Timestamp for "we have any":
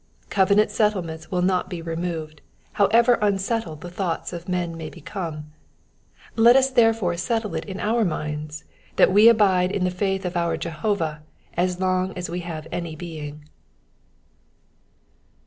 12.31-12.95